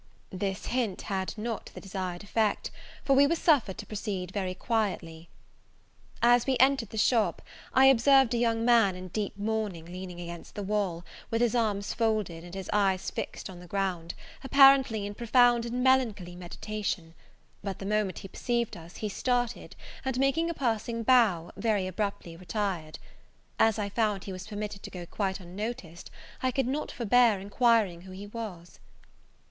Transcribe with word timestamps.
This 0.31 0.65
hint 0.65 1.03
had 1.03 1.37
not 1.37 1.69
the 1.75 1.79
desired 1.79 2.23
effect; 2.23 2.71
for 3.03 3.13
we 3.15 3.27
were 3.27 3.35
suffered 3.35 3.77
to 3.77 3.85
proceed 3.85 4.31
very 4.31 4.55
quietly. 4.55 5.29
As 6.23 6.47
we 6.47 6.57
entered 6.59 6.89
the 6.89 6.97
shop, 6.97 7.39
I 7.71 7.85
observed 7.85 8.33
a 8.33 8.39
young 8.39 8.65
man 8.65 8.95
in 8.95 9.09
deep 9.09 9.37
mourning 9.37 9.85
leaning 9.85 10.19
against 10.19 10.55
the 10.55 10.63
wall, 10.63 11.05
with 11.29 11.39
his 11.39 11.53
arms 11.53 11.93
folded, 11.93 12.43
and 12.43 12.55
his 12.55 12.67
eyes 12.73 13.11
fixed 13.11 13.47
on 13.47 13.59
the 13.59 13.67
ground, 13.67 14.15
apparently 14.43 15.05
in 15.05 15.13
profound 15.13 15.67
and 15.67 15.83
melancholy 15.83 16.35
meditation; 16.35 17.13
but 17.63 17.77
the 17.77 17.85
moment 17.85 18.17
he 18.25 18.27
perceived 18.27 18.75
us, 18.75 18.95
he 18.97 19.07
started, 19.07 19.75
and, 20.03 20.17
making 20.17 20.49
a 20.49 20.55
passing 20.55 21.03
bow, 21.03 21.51
very 21.55 21.85
abruptly 21.85 22.35
retired. 22.35 22.97
As 23.59 23.77
I 23.77 23.87
found 23.89 24.23
he 24.23 24.31
was 24.33 24.47
permitted 24.47 24.81
to 24.81 24.89
go 24.89 25.05
quite 25.05 25.39
unnoticed, 25.39 26.09
I 26.41 26.49
could 26.49 26.65
not 26.65 26.91
forbear 26.91 27.39
enquiring 27.39 28.01
who 28.01 28.11
he 28.11 28.25
was. 28.25 28.79